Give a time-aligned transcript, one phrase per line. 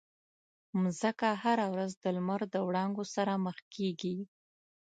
[0.81, 4.15] مځکه هره ورځ د لمر د وړانګو سره مخ کېږي.